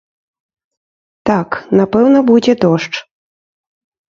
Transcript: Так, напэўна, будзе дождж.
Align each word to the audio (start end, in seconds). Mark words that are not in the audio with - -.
Так, 1.31 1.49
напэўна, 1.81 2.19
будзе 2.33 2.53
дождж. 2.65 2.95